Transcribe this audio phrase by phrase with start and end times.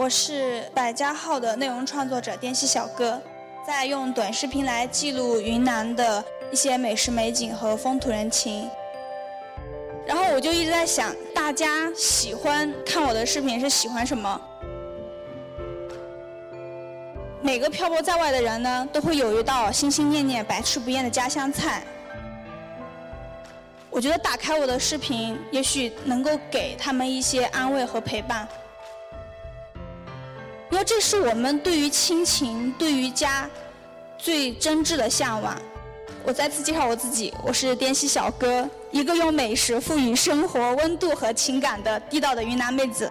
[0.00, 3.20] 我是百家号的内容创作者滇西小哥，
[3.66, 8.66] 在用短视频来记录云南的一些美食美景和风土人情。
[10.06, 14.40] 然后我就一直在想，大家喜欢看我的视频是喜欢什么？
[17.42, 21.82] 每个漂泊在外的人呢，都会有一道心心念念、百吃不厌的家乡菜。
[23.90, 28.48] 我觉得打开我的视频，也许能够给他们一些安慰和陪伴，
[30.70, 33.50] 因为这是我们对于亲情、对于家
[34.16, 35.60] 最真挚的向往。
[36.22, 43.10] 我再次介绍我自己，我是滇西小哥，一个用美食赋予生活温度和情感的地道的云南妹子。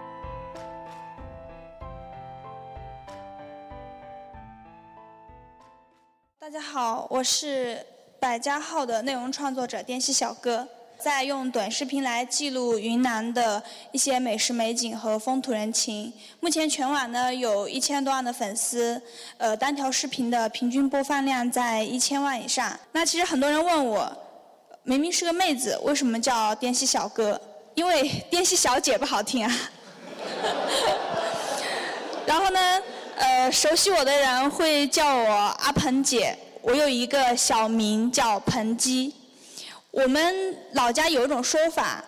[6.38, 7.86] 大家好，我是。
[8.18, 10.68] 百家号的内容创作者滇西小哥，
[11.02, 16.12] 在用短视频来记录云南的一些美食美景和风土人情。
[16.40, 19.00] 目前全网呢有一千多万的粉丝，
[19.38, 22.78] 呃，单条视频的平均播放量在一千万以上。
[22.92, 24.14] 那其实很多人问我，
[24.82, 27.40] 明明是个妹子，为什么叫滇西小哥？
[27.74, 29.56] 因为滇西小姐不好听啊。
[32.26, 32.60] 然后呢，
[33.16, 36.36] 呃，熟悉我的人会叫我阿鹏姐。
[36.60, 39.14] 我有一个小名叫彭基。
[39.90, 42.02] 我们老家有一种说法，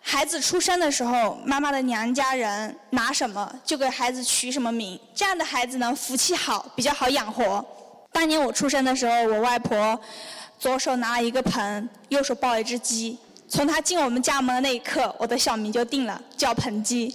[0.00, 7.64] 孩子出生的时候，妈妈的娘家人拿什么就给孩子取什么名，这样的孩子呢福气好，比较好养活。
[8.10, 9.98] 当年我出生的时候，我外婆
[10.58, 13.18] 左手拿了一个盆，右手抱一只鸡。
[13.50, 17.14] 从她进我们家门的那一刻，我的小名就定了，叫盆鸡。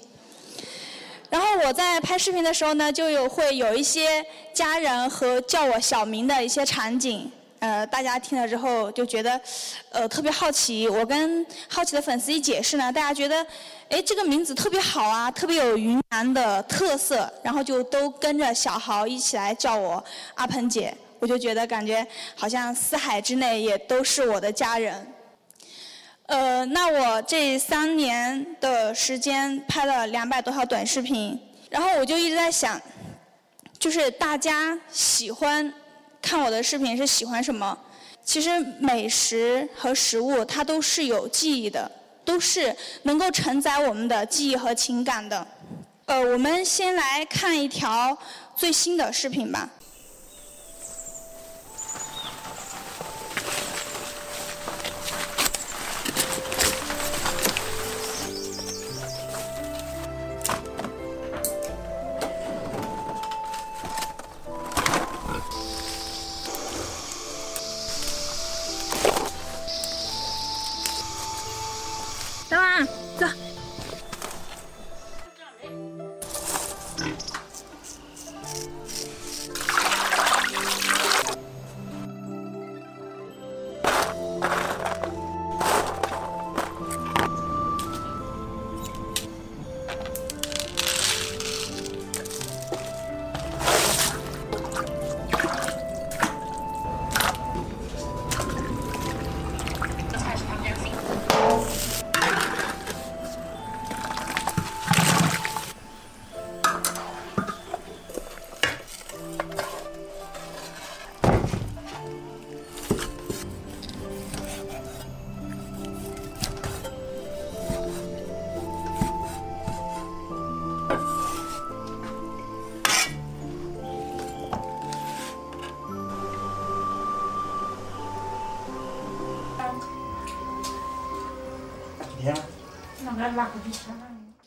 [1.32, 7.30] 然后我在拍视频的时候呢，就有会有一些家人和叫我小名的一些场景，
[7.66, 9.42] 呃，大家听了之后就觉得，
[9.90, 10.88] 呃，特别好奇。
[10.88, 13.44] 我跟好奇的粉丝一解释呢，大家觉得，
[13.90, 20.04] 哎，这个名字特别好啊，特别有云南的特色，然后就都跟着小豪一起来叫我
[20.36, 25.08] 阿鹏姐，我就觉得感觉好像四海之内也都是我的家人。
[26.28, 31.40] 呃，那我这三年的时间拍了两百多条短视频，
[31.72, 32.80] 然后我就一直在想，
[33.80, 35.74] 就是大家喜欢
[36.26, 37.78] 看我的视频是喜欢什么？
[38.24, 38.50] 其实
[38.80, 41.90] 美食和食物它都是有记忆的，
[42.26, 45.48] 都是能够承载我们的记忆和情感的。
[46.08, 48.18] 呃，我们先来看一条
[48.56, 49.70] 最新的视频吧。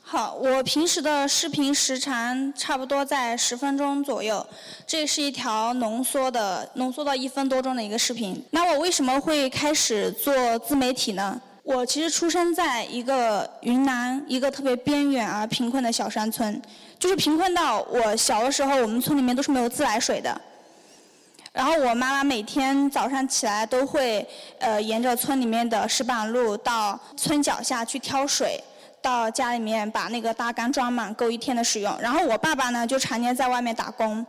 [0.03, 4.45] 好，我平时的视频时长差不多在十分钟左右，
[4.87, 8.43] 这是一条浓缩的、浓缩到一分多钟的一个视频。
[8.51, 11.39] 那我为什么会开始做自媒体呢？
[11.63, 16.63] 我其实出生在一个云南一个特别边远而贫困的小山村，
[16.99, 20.41] 就是贫困到我小的时候，我们村里面都是没有自来水的。
[21.53, 24.27] 然后我妈妈每天早上起来都会
[24.61, 28.63] 呃沿着村里面的石板路到村脚下去挑水，
[29.03, 31.97] 到家里面把那个大缸装满够一天的使用。
[32.01, 34.25] 然后我爸爸呢就常年在外面打工，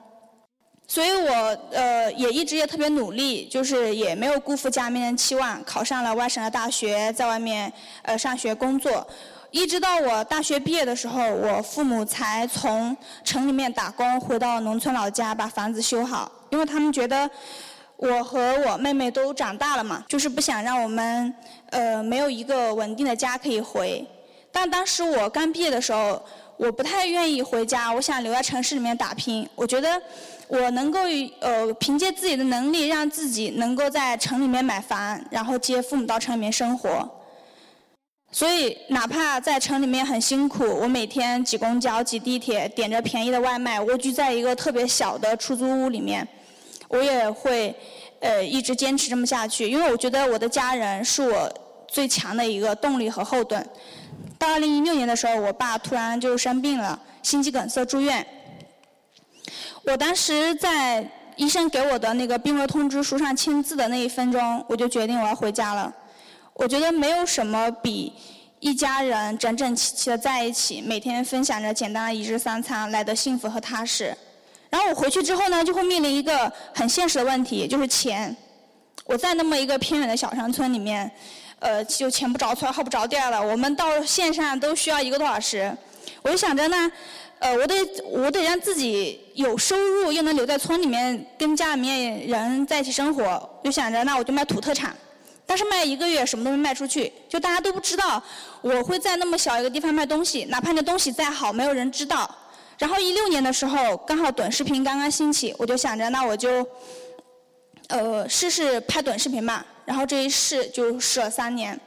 [0.88, 1.34] 所以我
[1.72, 7.72] 呃也一直也特别努力，就是也没有辜负家里面的期望，考上了外省的大学，在外面
[8.04, 9.06] 呃上学工作。
[9.52, 16.32] 一直到我大学毕业的时候，我父母才从城里面打工回到农村老家，把房子修好。
[16.52, 17.28] 因为他们觉得
[17.98, 21.34] 我和我妹妹都长大了嘛，就是不想让我们
[21.72, 24.08] 呃没有一个稳定的家可以回。
[24.52, 26.22] 但当时我刚毕业的时候，
[26.58, 29.48] 我不太愿意回家，我想留在城市里面打拼。
[29.56, 30.02] 我觉得
[30.48, 31.00] 我能够
[31.40, 37.10] 呃凭借自己的能力，让自己能够在城里面买房，然后接父母到城里面生活。
[38.32, 46.28] 所以哪怕在城里面很辛苦，我每天挤公交、挤地铁，点着便宜的外卖，蜗居在一个特别小的出租屋里面，
[46.90, 47.74] 我也会
[48.20, 49.70] 呃一直坚持这么下去。
[49.70, 51.52] 因为我觉得我的家人是我
[51.88, 53.66] 最强的一个动力和后盾。
[54.40, 58.26] 到二零一六年的时候，我爸突然就生病了，心肌梗塞住院。
[59.84, 61.06] 我当时在
[61.36, 65.94] 医生给我的那个病危通知书上签字的那一分钟，我就决定我要回家了。
[66.54, 68.14] 我觉得没有什么比
[68.62, 74.16] 一家人整整齐齐的在一起，每天分享着简单的一日三餐来的幸福和踏实。
[74.70, 78.34] 然后我回去之后呢，就会面临一个很现实的问题，就是钱。
[79.06, 81.12] 我在那么一个偏远的小山村里面，
[81.60, 83.42] 呃，就前不着村后不着店了。
[83.42, 85.72] 我们到线上都需要一个多小时。
[86.22, 86.92] 我就想着呢，
[87.40, 87.76] 呃，我得
[88.06, 93.50] 我得让自己有收入，又能留在村里面跟家里面人在一起生活。
[93.64, 94.96] 就想着那我就卖土特产。
[95.46, 98.22] 但是卖一个月什么都没卖出去，就大家都不知道
[98.62, 102.30] 我会在那么小一个地方卖东西，哪怕那东西再好，没有人知道。
[102.78, 106.66] 然后一六年的时候，刚好短视频刚刚兴起，我就想着那我就，
[107.88, 109.66] 呃，试试拍短视频吧。
[109.90, 111.80] 然后这一试就试了三年。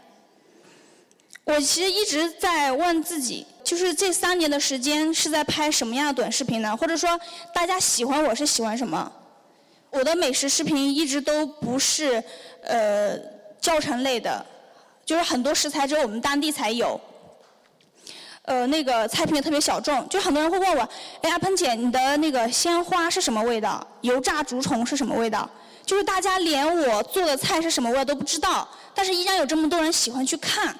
[1.45, 6.77] 我其实一直在问自己，就是这三年的时间是在拍什么样的短视频呢？
[6.77, 7.09] 或者说
[7.55, 9.13] 大家喜欢我是喜欢什么？
[9.91, 12.21] 我的美食视频一直都不是，
[12.65, 13.17] 呃。
[13.63, 14.45] 教程类的，
[15.07, 17.01] 就是很多食材只有我们当地才有。
[18.43, 20.89] 呃，那个菜品也特别小众，就很多人会问我
[21.23, 23.87] ：“哎，阿鹏姐，你的那个鲜花是什么味道？
[24.01, 25.49] 油炸竹虫是什么味道？”
[25.87, 30.75] 就是大家连我做的菜是什么味道都不知道，但是依然有这么多人喜欢去看。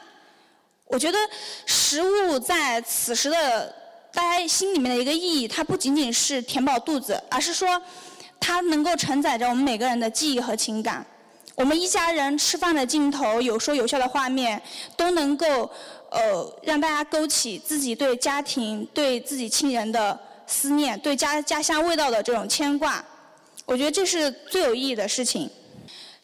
[0.87, 1.19] 我觉得
[1.67, 3.75] 食物在此时的
[4.13, 7.81] 大家心里面的一个意义，它不仅仅是填饱肚子，而是说
[8.39, 11.05] 它能够承载着我们每个人的记忆和情感。
[11.55, 14.61] 我们一家人吃饭的镜头，有说有笑的画面，
[14.97, 15.71] 都能够
[16.13, 23.05] 呃让大家勾起自己对家庭、对自己亲人的思念，对家家乡味道的这种牵挂。
[23.65, 25.49] 我觉得这是最有意义的事情。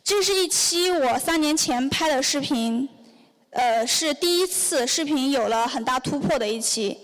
[0.04, 2.88] 这是一期我三年前拍的视频，
[3.50, 6.98] 呃，是第一次视频有了很大突破的一期。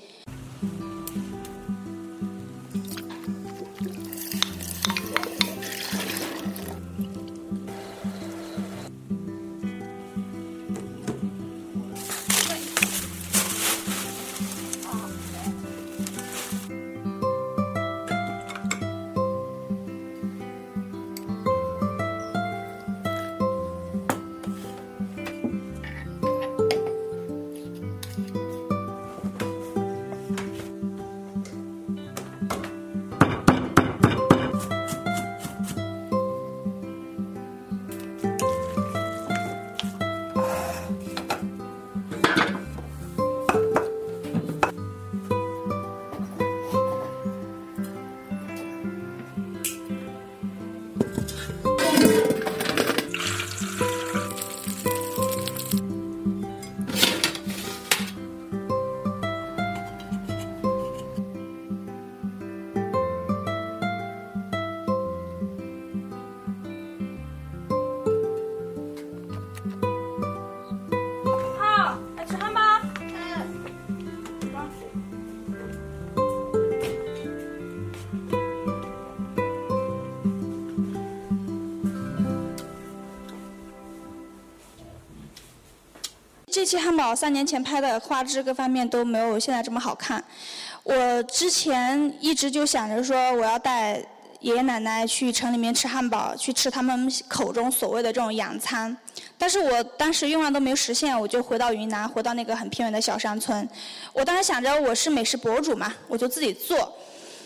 [86.65, 90.25] 这期汉堡三年前拍的画质各方面都没有现在这么好看。
[90.83, 94.03] 我之前一直就想着说我要带
[94.41, 98.97] 爷爷奶奶去城里面吃汉堡，去吃他们口中所谓的这种洋餐。
[99.37, 103.69] 但是我当时愿望都没有实现，我就回到云南，回到那个很偏远的小山村。
[104.15, 106.91] 我当时想着我是美食博主嘛，我就自己做。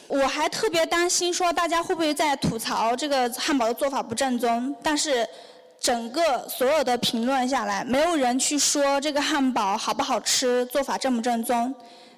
[0.07, 5.29] 我还特别担心说大家会不会在吐槽这个汉堡的做法不正宗，但是。
[5.81, 11.75] 整个所有的评论下来，没有人去说这个汉堡好不好吃，做法正不正宗。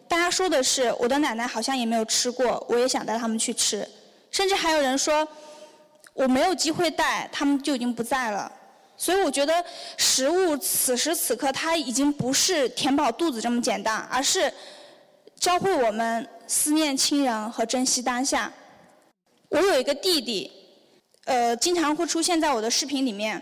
[0.09, 3.87] 大家说的是，我的奶奶好像也没有吃过，我也想带他们去吃。
[4.31, 5.26] 甚至还有人说，
[6.14, 8.50] 我没有机会带，他们就已经不在了。
[8.97, 9.64] 所以我觉得，
[9.97, 14.52] 食物此时此刻它已经不是填饱肚子这么简单，而是
[15.38, 18.52] 教会我们思念亲人和珍惜当下。
[19.49, 20.50] 我有一个弟弟，
[21.26, 23.40] 呃，经常会出现在我的视频里面。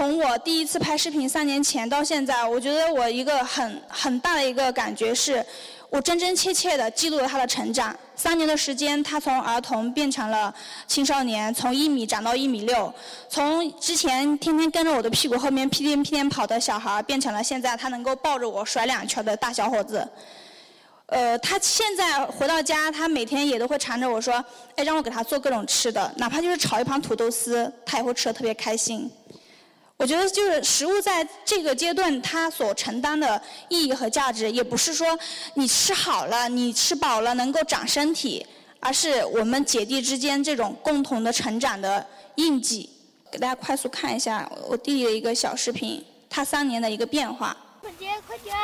[0.00, 5.44] 从从我第一次拍视频三年前到现在，我觉得我一个很很大的一个感觉是，
[5.90, 7.94] 我真真切切的记录了他的成长。
[8.16, 10.52] 三年的时间，他从儿童变成了
[10.88, 12.90] 青少年，从一米长到一米六，
[13.28, 20.08] 从之前天天跟着我的屁股后面屁颠屁颠跑的小孩，变成了现在他能够抱着我甩两圈的大小伙子。
[21.08, 24.42] 呃，他现在回到家，他每天也都会缠着我说，
[24.76, 29.10] 哎，让我给他做各种吃的，哪怕就是炒一盘土豆丝，他也会吃的特别开心。
[30.00, 35.06] 我觉得就是食物在这个阶段它所承担的意义和价值，也不是说
[35.52, 38.46] 你吃好了、你吃饱了能够长身体，
[38.80, 42.04] 而是我们姐弟之间这种共同的成长的
[42.36, 42.88] 印记。
[43.30, 47.54] 给大家快速看一下我弟弟的一个小视频，他三年的一个变化。
[47.82, 48.56] 快点，快点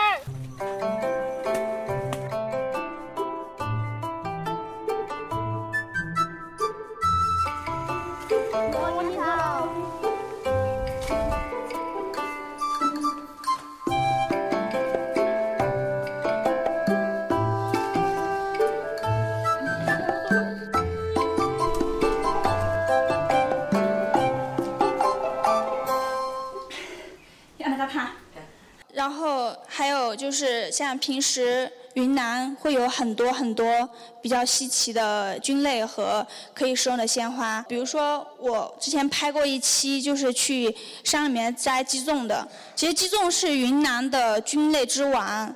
[28.92, 33.88] 然后还有就是像平时云南会有很多很多
[34.22, 40.74] 比较稀奇的菌类和可以食用的鲜花，比如说我之前拍过一期就是去
[41.04, 45.54] 山里面摘鸡枞的，其实鸡枞是云南的菌类之王。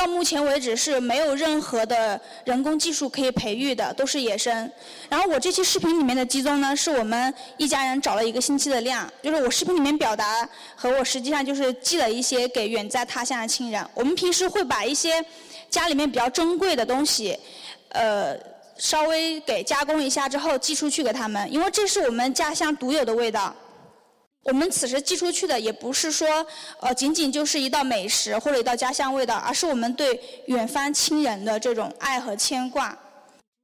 [0.00, 4.72] 到目前为止是没有任何的人工技术可以培育的，都是野生。
[5.10, 13.86] 然后我这期视频里面的鸡枞呢，是我们一家人找了一个星期的量，就是我视频里面表达和我实际上就是寄了一些给远在他乡的亲人。
[13.92, 15.22] 我们平时会把一些
[15.68, 17.38] 家里面比较珍贵的东西，
[17.90, 18.34] 呃，
[18.78, 23.54] 稍微给加工一下之后寄出去给他们，因为这是我们家乡独有的味道。
[24.42, 26.26] 我们此时寄出去的也不是说，
[26.80, 32.96] 呃，仅仅就是一道美食或者一道家乡味道，而是我们对远方亲人的这种爱和牵挂。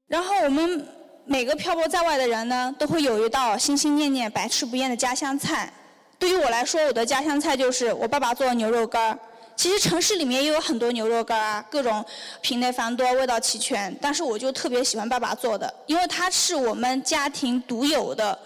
[0.06, 0.86] 然后我们
[1.24, 5.72] 每个漂泊在外的人呢，都会有一道心心念念、百吃不厌的家乡菜。
[6.18, 9.18] 对于我来说，我的家乡菜就是我爸爸做的牛肉干儿。
[9.56, 12.04] 其实城市里面也有很多牛肉干儿啊，各种
[12.42, 13.96] 品类繁多、味道齐全。
[14.00, 18.38] 但是我就特别喜欢爸爸做的，因为它是我们家庭独有的，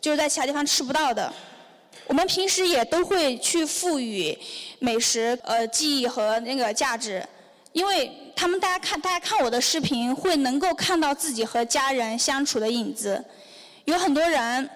[0.00, 1.32] 就是在其他地方吃不到的。
[2.06, 4.36] 我们平时也都会去赋予
[4.78, 7.24] 美食呃记忆和那个价值，
[7.72, 13.24] 因为他们大家看大家看我的视频会能够看到自己和家人相处的影子。
[13.84, 14.68] 有很多人，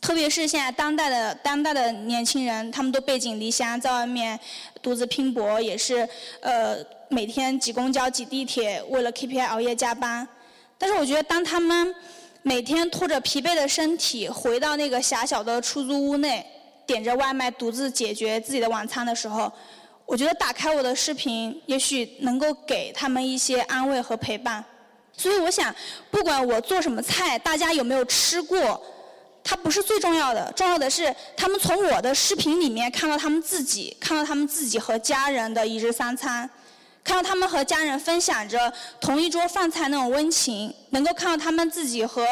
[0.00, 4.38] 特别是现在当代的当代的年轻人，他们都背井离乡，在外面
[4.82, 6.08] 独自拼搏，也是
[6.40, 6.76] 呃
[7.08, 10.26] 每天挤公交挤地铁，为了 KPI 熬夜加班。
[10.76, 11.94] 但是我觉得当他们
[12.48, 16.42] 每天拖着疲惫的身体回到那个狭小的出租屋内，
[16.86, 19.52] 点着外卖独自解决自己的晚餐的时候，
[20.06, 24.64] 我觉得打开我的视频，也许能够给他们一些安慰和陪伴。
[25.14, 25.74] 所以我想，
[26.10, 28.82] 不管我做什么菜，大家有没有吃过，
[29.44, 36.48] 它不是最重要的，重要的是他们从我的视频里面看到他们自己，看到他们自己和家人的一日三餐。
[37.08, 42.22] 看到他们和家人分享着同一桌饭菜那种温情，能够看到他们自己和，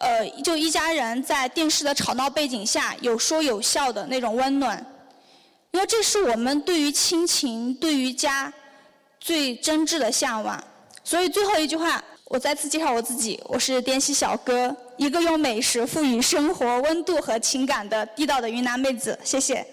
[0.00, 4.84] 呃，就一家人在电视的吵闹背景下有说有笑的那种温暖，
[5.70, 8.52] 因为这是我们对于亲情、对于家
[9.20, 10.60] 最真挚的向往。
[11.04, 19.16] 所以最后一句话，我再次介绍我自己：我是滇西小哥，一个用美食赋予生活温度和情感的地道的云南妹子。
[19.22, 19.64] 谢谢。